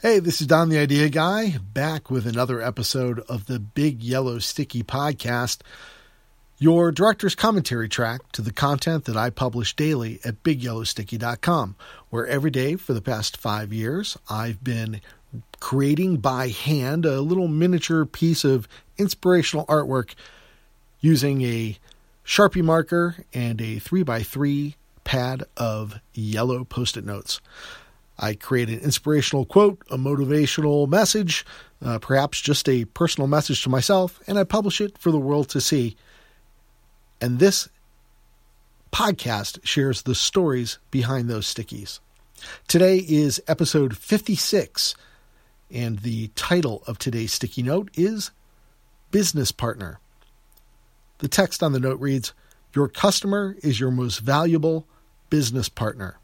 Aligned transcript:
Hey, 0.00 0.20
this 0.20 0.40
is 0.40 0.46
Don 0.46 0.68
the 0.68 0.78
Idea 0.78 1.08
Guy, 1.08 1.58
back 1.58 2.08
with 2.08 2.24
another 2.24 2.62
episode 2.62 3.18
of 3.28 3.46
the 3.46 3.58
Big 3.58 4.00
Yellow 4.00 4.38
Sticky 4.38 4.84
podcast, 4.84 5.58
your 6.56 6.92
director's 6.92 7.34
commentary 7.34 7.88
track 7.88 8.20
to 8.30 8.40
the 8.40 8.52
content 8.52 9.06
that 9.06 9.16
I 9.16 9.30
publish 9.30 9.74
daily 9.74 10.20
at 10.24 10.44
bigyellowsticky.com, 10.44 11.74
where 12.10 12.28
every 12.28 12.52
day 12.52 12.76
for 12.76 12.92
the 12.92 13.02
past 13.02 13.36
five 13.36 13.72
years 13.72 14.16
I've 14.30 14.62
been 14.62 15.00
creating 15.58 16.18
by 16.18 16.50
hand 16.50 17.04
a 17.04 17.20
little 17.20 17.48
miniature 17.48 18.06
piece 18.06 18.44
of 18.44 18.68
inspirational 18.98 19.66
artwork 19.66 20.14
using 21.00 21.42
a 21.42 21.76
Sharpie 22.24 22.62
marker 22.62 23.24
and 23.34 23.60
a 23.60 23.80
3x3 23.80 24.74
pad 25.02 25.42
of 25.56 25.98
yellow 26.14 26.62
post 26.62 26.96
it 26.96 27.04
notes. 27.04 27.40
I 28.18 28.34
create 28.34 28.68
an 28.68 28.80
inspirational 28.80 29.44
quote, 29.44 29.80
a 29.90 29.96
motivational 29.96 30.88
message, 30.88 31.46
uh, 31.84 31.98
perhaps 31.98 32.40
just 32.40 32.68
a 32.68 32.84
personal 32.86 33.28
message 33.28 33.62
to 33.62 33.68
myself, 33.68 34.20
and 34.26 34.38
I 34.38 34.44
publish 34.44 34.80
it 34.80 34.98
for 34.98 35.12
the 35.12 35.18
world 35.18 35.48
to 35.50 35.60
see. 35.60 35.96
And 37.20 37.38
this 37.38 37.68
podcast 38.92 39.60
shares 39.64 40.02
the 40.02 40.14
stories 40.14 40.78
behind 40.90 41.28
those 41.28 41.52
stickies. 41.52 42.00
Today 42.66 42.98
is 42.98 43.42
episode 43.46 43.96
56, 43.96 44.94
and 45.70 46.00
the 46.00 46.28
title 46.28 46.82
of 46.86 46.98
today's 46.98 47.32
sticky 47.32 47.62
note 47.62 47.90
is 47.94 48.30
Business 49.10 49.52
Partner. 49.52 50.00
The 51.18 51.28
text 51.28 51.62
on 51.62 51.72
the 51.72 51.80
note 51.80 52.00
reads 52.00 52.32
Your 52.74 52.88
customer 52.88 53.56
is 53.62 53.78
your 53.78 53.90
most 53.90 54.18
valuable 54.18 54.86
business 55.30 55.68
partner. 55.68 56.18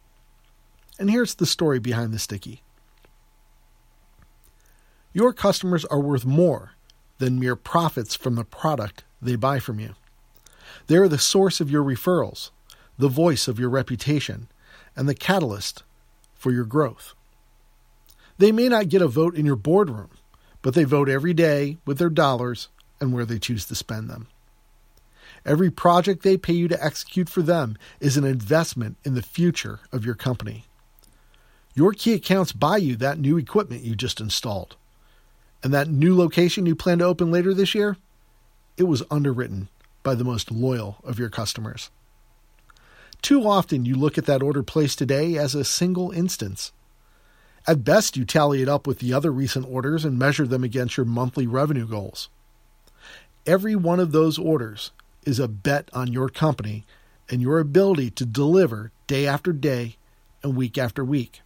And 0.98 1.10
here's 1.10 1.34
the 1.34 1.46
story 1.46 1.78
behind 1.78 2.12
the 2.12 2.18
sticky 2.18 2.62
Your 5.12 5.32
customers 5.32 5.84
are 5.86 6.00
worth 6.00 6.24
more 6.24 6.72
than 7.18 7.38
mere 7.38 7.56
profits 7.56 8.14
from 8.14 8.34
the 8.34 8.44
product 8.44 9.04
they 9.20 9.36
buy 9.36 9.58
from 9.58 9.80
you. 9.80 9.94
They 10.86 10.96
are 10.96 11.08
the 11.08 11.18
source 11.18 11.60
of 11.60 11.70
your 11.70 11.82
referrals, 11.82 12.50
the 12.98 13.08
voice 13.08 13.48
of 13.48 13.58
your 13.58 13.70
reputation, 13.70 14.48
and 14.96 15.08
the 15.08 15.14
catalyst 15.14 15.82
for 16.34 16.52
your 16.52 16.64
growth. 16.64 17.14
They 18.38 18.52
may 18.52 18.68
not 18.68 18.88
get 18.88 19.02
a 19.02 19.08
vote 19.08 19.34
in 19.36 19.46
your 19.46 19.56
boardroom, 19.56 20.10
but 20.62 20.74
they 20.74 20.84
vote 20.84 21.08
every 21.08 21.34
day 21.34 21.78
with 21.86 21.98
their 21.98 22.10
dollars 22.10 22.68
and 23.00 23.12
where 23.12 23.24
they 23.24 23.38
choose 23.38 23.64
to 23.66 23.74
spend 23.74 24.10
them. 24.10 24.28
Every 25.46 25.70
project 25.70 26.22
they 26.22 26.36
pay 26.36 26.54
you 26.54 26.68
to 26.68 26.84
execute 26.84 27.28
for 27.28 27.42
them 27.42 27.76
is 28.00 28.16
an 28.16 28.24
investment 28.24 28.96
in 29.04 29.14
the 29.14 29.22
future 29.22 29.80
of 29.92 30.04
your 30.04 30.14
company. 30.14 30.64
Your 31.74 31.92
key 31.92 32.12
accounts 32.12 32.52
buy 32.52 32.76
you 32.76 32.94
that 32.96 33.18
new 33.18 33.36
equipment 33.36 33.82
you 33.82 33.96
just 33.96 34.20
installed. 34.20 34.76
And 35.62 35.74
that 35.74 35.88
new 35.88 36.16
location 36.16 36.66
you 36.66 36.76
plan 36.76 36.98
to 36.98 37.04
open 37.04 37.32
later 37.32 37.52
this 37.52 37.74
year, 37.74 37.96
it 38.76 38.84
was 38.84 39.02
underwritten 39.10 39.68
by 40.02 40.14
the 40.14 40.24
most 40.24 40.52
loyal 40.52 40.98
of 41.02 41.18
your 41.18 41.30
customers. 41.30 41.90
Too 43.22 43.48
often 43.48 43.86
you 43.86 43.96
look 43.96 44.18
at 44.18 44.26
that 44.26 44.42
order 44.42 44.62
placed 44.62 44.98
today 44.98 45.36
as 45.36 45.54
a 45.54 45.64
single 45.64 46.10
instance. 46.10 46.72
At 47.66 47.82
best, 47.82 48.16
you 48.16 48.24
tally 48.26 48.60
it 48.60 48.68
up 48.68 48.86
with 48.86 48.98
the 48.98 49.14
other 49.14 49.32
recent 49.32 49.66
orders 49.66 50.04
and 50.04 50.18
measure 50.18 50.46
them 50.46 50.62
against 50.62 50.96
your 50.98 51.06
monthly 51.06 51.46
revenue 51.46 51.86
goals. 51.88 52.28
Every 53.46 53.74
one 53.74 53.98
of 53.98 54.12
those 54.12 54.38
orders 54.38 54.90
is 55.24 55.38
a 55.38 55.48
bet 55.48 55.88
on 55.94 56.12
your 56.12 56.28
company 56.28 56.84
and 57.30 57.40
your 57.40 57.58
ability 57.58 58.10
to 58.10 58.26
deliver 58.26 58.92
day 59.06 59.26
after 59.26 59.52
day 59.52 59.96
and 60.42 60.54
week 60.54 60.76
after 60.76 61.02
week. 61.02 61.40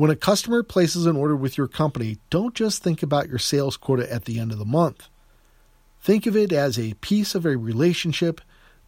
When 0.00 0.10
a 0.10 0.16
customer 0.16 0.62
places 0.62 1.04
an 1.04 1.14
order 1.14 1.36
with 1.36 1.58
your 1.58 1.68
company, 1.68 2.16
don't 2.30 2.54
just 2.54 2.82
think 2.82 3.02
about 3.02 3.28
your 3.28 3.38
sales 3.38 3.76
quota 3.76 4.10
at 4.10 4.24
the 4.24 4.40
end 4.40 4.50
of 4.50 4.58
the 4.58 4.64
month. 4.64 5.10
Think 6.00 6.24
of 6.24 6.34
it 6.34 6.54
as 6.54 6.78
a 6.78 6.94
piece 7.02 7.34
of 7.34 7.44
a 7.44 7.58
relationship 7.58 8.40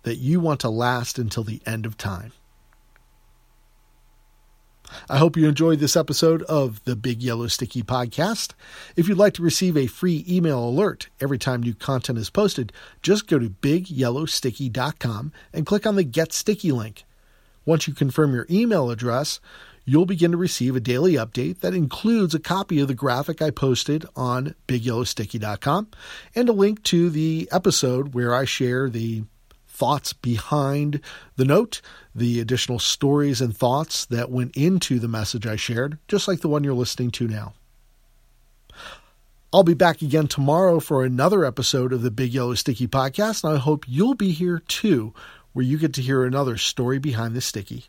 that 0.05 0.17
you 0.17 0.41
want 0.41 0.61
to 0.61 0.71
last 0.71 1.19
until 1.19 1.45
the 1.45 1.61
end 1.67 1.85
of 1.85 1.99
time. 1.99 2.33
I 5.11 5.19
hope 5.19 5.37
you 5.37 5.47
enjoyed 5.47 5.81
this 5.81 5.99
episode 5.99 6.45
of 6.45 6.83
the 6.85 6.97
Big 6.97 7.23
Yellow 7.23 7.47
Sticky 7.47 7.83
podcast. 7.83 8.55
If 8.97 9.07
you'd 9.07 9.19
like 9.19 9.35
to 9.35 9.43
receive 9.43 9.77
a 9.77 9.89
free 9.89 10.25
email 10.27 10.67
alert 10.67 11.11
every 11.21 11.37
time 11.37 11.63
new 11.63 11.75
content 11.75 12.19
is 12.19 12.31
posted, 12.31 12.73
just 13.03 13.27
go 13.27 13.39
to 13.39 13.51
bigyellowsticky.com 13.51 15.33
and 15.53 15.67
click 15.67 15.87
on 15.87 15.97
the 15.97 16.05
Get 16.05 16.33
Sticky 16.33 16.73
link. 16.73 17.05
Once 17.65 17.87
you 17.87 17.95
confirm 17.95 18.35
your 18.35 18.47
email 18.51 18.91
address, 18.91 19.41
you'll 19.85 20.07
begin 20.07 20.31
to 20.31 20.37
receive 20.37 20.77
a 20.77 20.81
daily 20.81 21.15
update 21.15 21.61
that 21.61 21.75
includes 21.75 22.35
a 22.35 22.41
copy 22.41 22.81
of 22.81 22.89
the 22.89 22.95
graphic 22.95 23.43
I 23.43 23.51
posted 23.51 24.07
on 24.15 24.55
bigyellowsticky.com 24.69 25.89
and 26.35 26.49
a 26.49 26.53
link 26.53 26.83
to 26.85 27.11
the 27.11 27.49
episode 27.51 28.15
where 28.15 28.35
I 28.35 28.45
share 28.45 28.89
the 28.89 29.25
thoughts 29.69 30.13
behind 30.13 31.01
the 31.37 31.45
note, 31.45 31.81
the 32.15 32.41
additional 32.41 32.79
stories 32.79 33.41
and 33.41 33.57
thoughts 33.57 34.05
that 34.07 34.31
went 34.31 34.57
into 34.57 34.99
the 34.99 35.09
message 35.09 35.47
I 35.47 35.57
shared, 35.57 35.99
just 36.07 36.29
like 36.29 36.41
the 36.41 36.49
one 36.49 36.63
you're 36.63 36.75
listening 36.75 37.11
to 37.13 37.27
now. 37.27 37.55
I'll 39.53 39.65
be 39.65 39.75
back 39.75 40.01
again 40.01 40.29
tomorrow 40.29 40.81
for 40.81 41.05
another 41.05 41.45
episode 41.45 41.93
of 41.93 42.03
the 42.03 42.11
Big 42.11 42.33
Yellow 42.33 42.55
Sticky 42.55 42.87
podcast, 42.87 43.45
and 43.45 43.55
I 43.55 43.59
hope 43.59 43.85
you'll 43.87 44.15
be 44.15 44.33
here 44.33 44.61
too, 44.61 45.13
where 45.53 45.65
you 45.65 45.77
get 45.77 45.93
to 45.95 46.03
hear 46.03 46.25
another 46.25 46.57
story 46.57 46.99
behind 46.99 47.35
the 47.35 47.41
sticky. 47.41 47.85